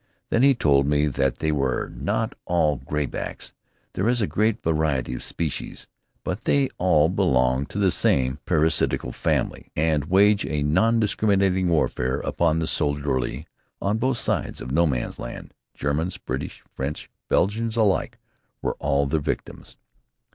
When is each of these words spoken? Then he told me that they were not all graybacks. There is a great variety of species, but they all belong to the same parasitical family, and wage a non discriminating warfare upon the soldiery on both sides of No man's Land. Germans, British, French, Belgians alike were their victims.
Then 0.31 0.41
he 0.41 0.55
told 0.55 0.87
me 0.87 1.05
that 1.05 1.37
they 1.37 1.51
were 1.51 1.87
not 1.89 2.33
all 2.45 2.77
graybacks. 2.77 3.53
There 3.93 4.09
is 4.09 4.19
a 4.19 4.25
great 4.25 4.63
variety 4.63 5.13
of 5.13 5.21
species, 5.21 5.87
but 6.23 6.45
they 6.45 6.69
all 6.79 7.07
belong 7.07 7.67
to 7.67 7.77
the 7.77 7.91
same 7.91 8.39
parasitical 8.47 9.11
family, 9.11 9.69
and 9.75 10.05
wage 10.05 10.43
a 10.47 10.63
non 10.63 10.99
discriminating 10.99 11.67
warfare 11.69 12.17
upon 12.21 12.57
the 12.57 12.65
soldiery 12.65 13.45
on 13.79 13.99
both 13.99 14.17
sides 14.17 14.59
of 14.59 14.71
No 14.71 14.87
man's 14.87 15.19
Land. 15.19 15.53
Germans, 15.75 16.17
British, 16.17 16.63
French, 16.75 17.07
Belgians 17.29 17.75
alike 17.77 18.17
were 18.63 18.75
their 19.07 19.19
victims. 19.19 19.77